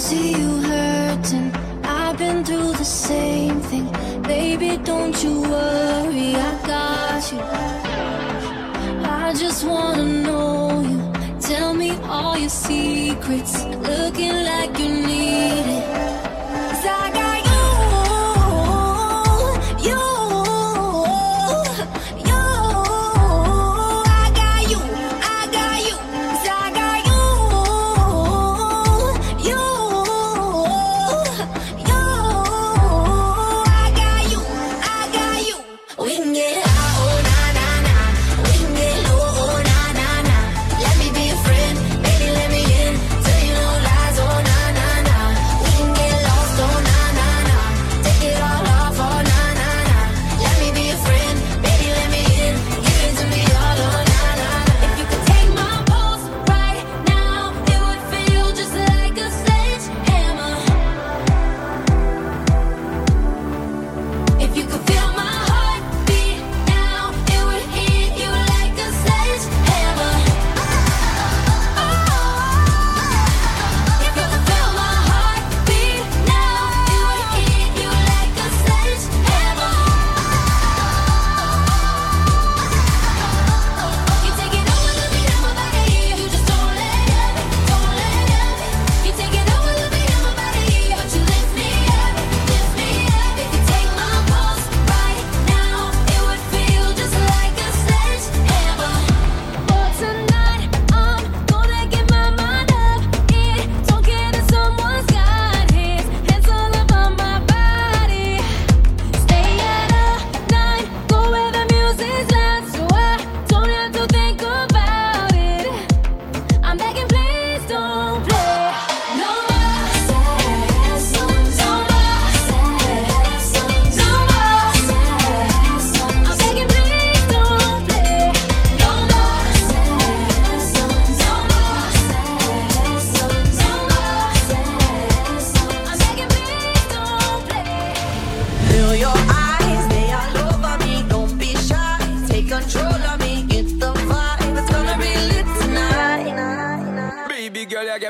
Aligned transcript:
see 0.00 0.30
you 0.30 0.52
hurting. 0.62 1.52
I've 1.84 2.16
been 2.16 2.42
through 2.42 2.72
the 2.72 2.84
same 2.84 3.60
thing. 3.60 3.86
Baby, 4.22 4.78
don't 4.82 5.16
you 5.22 5.42
worry, 5.42 6.28
I 6.48 6.52
got 6.72 7.22
you. 7.32 7.40
I 9.22 9.34
just 9.34 9.62
wanna 9.64 10.06
know 10.26 10.80
you. 10.90 11.00
Tell 11.40 11.74
me 11.74 11.90
all 12.16 12.36
your 12.38 12.54
secrets. 12.66 13.64
Looking 13.90 14.36
like 14.50 14.78
you 14.78 14.88
need. 15.06 15.19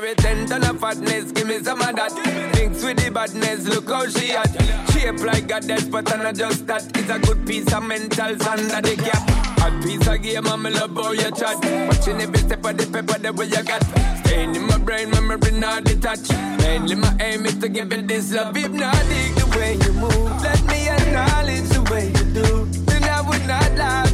Carry 0.00 0.14
ten 0.14 0.46
ton 0.46 0.64
of 0.64 0.80
fatness, 0.80 1.30
give 1.30 1.46
me 1.46 1.58
some 1.58 1.82
of 1.82 1.94
that. 1.94 2.10
Mix 2.54 2.82
with 2.82 3.04
the 3.04 3.10
badness, 3.10 3.68
look 3.68 3.86
how 3.86 4.08
she 4.08 4.32
at. 4.32 4.48
Shape 4.92 5.20
like 5.20 5.52
a 5.52 5.60
death, 5.60 5.90
but 5.90 6.10
I'm 6.10 6.22
not 6.22 6.36
just 6.36 6.66
that. 6.68 6.84
It's 6.96 7.10
a 7.10 7.18
good 7.18 7.46
piece 7.46 7.70
of 7.70 7.82
mental 7.82 8.38
sand 8.38 8.70
that 8.70 8.84
they 8.84 8.96
cap. 8.96 9.28
A 9.60 9.82
piece 9.82 10.06
of 10.06 10.22
game, 10.22 10.46
I'm 10.46 10.62
love 10.62 10.94
how 10.94 11.12
you 11.12 11.30
chat. 11.32 11.62
Watching 11.88 12.18
every 12.18 12.38
step 12.38 12.64
of 12.64 12.78
the 12.78 12.86
paper, 12.86 13.18
the 13.18 13.30
way 13.34 13.44
you 13.44 13.62
got. 13.62 13.84
Staying 14.24 14.56
in 14.56 14.66
my 14.68 14.78
brain, 14.78 15.10
memory 15.10 15.52
not 15.52 15.84
detached. 15.84 16.32
Mainly 16.32 16.94
my 16.94 17.14
aim 17.20 17.44
is 17.44 17.58
to 17.58 17.68
give 17.68 17.92
it 17.92 18.08
this 18.08 18.32
love. 18.32 18.56
If 18.56 18.70
not, 18.70 18.94
dig 18.94 19.34
the 19.34 19.46
way 19.58 19.74
you 19.84 19.92
move. 19.92 20.42
Let 20.42 20.64
me 20.64 20.88
acknowledge 20.88 21.68
the 21.68 21.82
way 21.92 22.06
you 22.08 22.24
do. 22.32 22.64
Then 22.88 23.04
I 23.04 23.20
would 23.20 23.46
not 23.46 23.76
lie. 23.76 24.09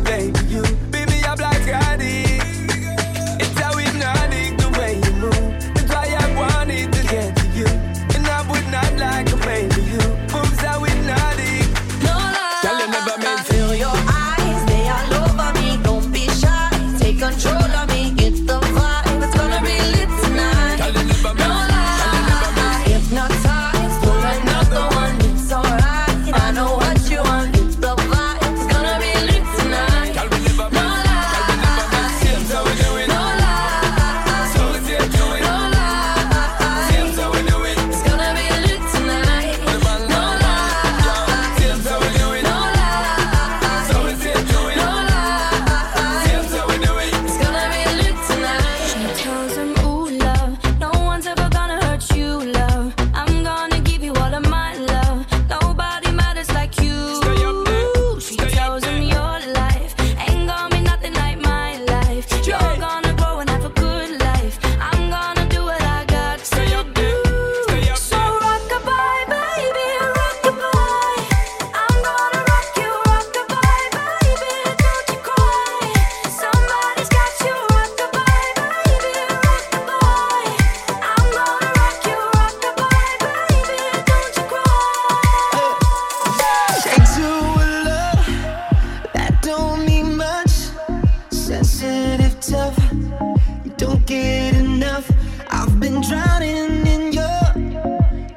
drowning 95.94 96.84
in 96.86 97.12
your 97.12 97.46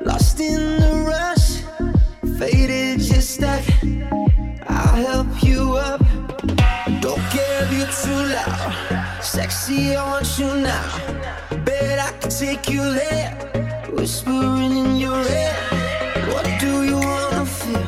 lost 0.01 0.39
in 0.39 0.79
the 0.79 0.93
rush, 1.07 1.63
faded, 2.37 2.99
just 2.99 3.41
like. 3.41 3.65
I'll 4.67 4.95
help 4.95 5.43
you 5.43 5.73
up. 5.73 5.99
Don't 7.01 7.23
care 7.33 7.63
if 7.63 7.71
you're 7.73 7.93
too 8.03 8.21
loud, 8.35 9.23
sexy, 9.23 9.95
I 9.95 10.05
want 10.11 10.37
you 10.37 10.61
now. 10.61 10.89
Bet 11.65 11.99
I 11.99 12.11
can 12.19 12.29
take 12.29 12.69
you 12.69 12.83
there, 12.93 13.31
whispering 13.93 14.77
in 14.77 14.97
your 14.97 15.19
ear. 15.19 15.55
What 16.31 16.45
do 16.59 16.83
you 16.83 16.97
wanna 16.97 17.45
feel? 17.45 17.87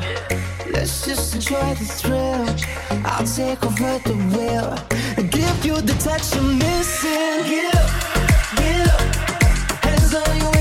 Let's 0.71 1.05
just 1.05 1.35
enjoy 1.35 1.75
the 1.75 1.85
thrill. 1.85 2.47
I'll 3.05 3.25
take 3.25 3.63
over 3.63 3.99
the 4.09 4.15
wheel 4.33 4.69
and 5.17 5.31
give 5.31 5.65
you 5.65 5.75
the 5.81 5.93
touch 6.05 6.33
you're 6.33 6.43
missing. 6.43 7.43
Get 7.51 7.75
up, 7.75 7.89
get 8.57 8.87
up 8.87 9.20
cause 10.11 10.43
you 10.43 10.60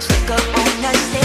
stuck 0.00 0.30
up 0.30 0.58
on 0.58 0.82
the 0.82 0.92
stage. 0.94 1.23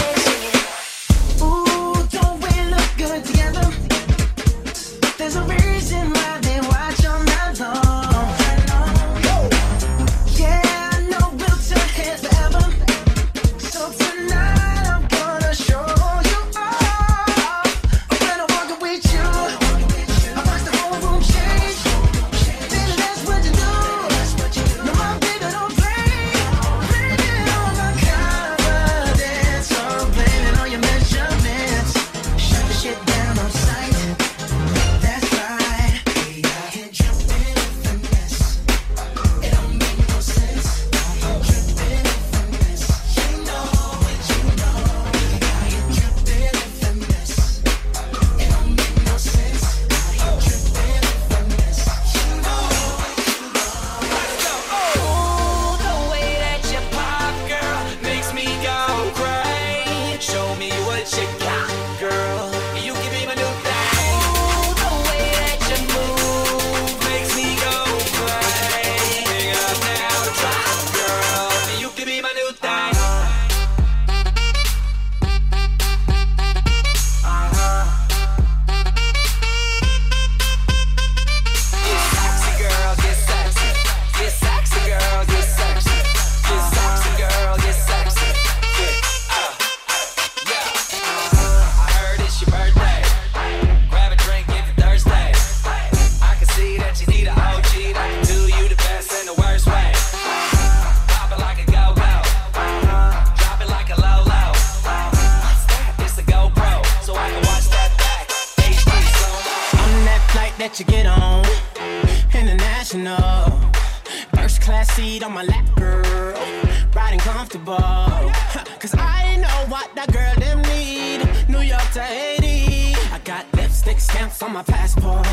Got 123.80 123.86
lipstick 123.86 124.00
stamps 124.00 124.42
on 124.42 124.52
my 124.52 124.62
passport. 124.62 125.26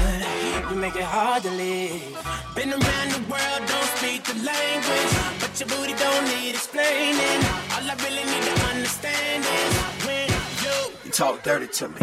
You 0.69 0.75
make 0.75 0.95
it 0.95 1.03
hard 1.03 1.43
to 1.43 1.51
leave. 1.51 2.17
Been 2.55 2.71
around 2.71 3.11
the 3.11 3.19
world, 3.29 3.61
don't 3.67 3.89
speak 3.95 4.23
the 4.23 4.33
language. 4.33 5.13
But 5.39 5.59
your 5.59 5.69
booty 5.69 5.93
don't 5.93 6.25
need 6.25 6.51
explaining. 6.51 7.39
All 7.73 7.89
I 7.89 7.95
really 8.03 8.23
need 8.23 8.43
to 8.43 8.65
understand 8.65 9.43
is 9.43 10.05
when 10.05 10.29
you, 10.63 10.93
you 11.05 11.11
talk 11.11 11.43
dirty 11.43 11.67
to 11.67 11.89
me. 11.89 11.95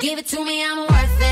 Give 0.00 0.18
it 0.18 0.26
to 0.28 0.44
me, 0.44 0.64
I'm 0.64 0.80
worth 0.80 1.22
it. 1.22 1.31